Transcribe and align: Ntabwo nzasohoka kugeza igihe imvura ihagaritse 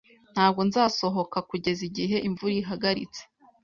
Ntabwo 0.33 0.61
nzasohoka 0.69 1.37
kugeza 1.49 1.81
igihe 1.89 2.17
imvura 2.27 2.55
ihagaritse 2.61 3.21